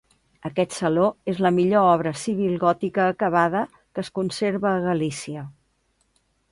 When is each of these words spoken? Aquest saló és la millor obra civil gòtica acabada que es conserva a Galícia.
Aquest 0.49 0.71
saló 0.77 1.03
és 1.33 1.41
la 1.47 1.51
millor 1.57 1.85
obra 1.97 2.13
civil 2.23 2.57
gòtica 2.65 3.07
acabada 3.13 3.65
que 3.77 4.05
es 4.07 4.13
conserva 4.19 4.73
a 4.77 4.85
Galícia. 4.91 5.49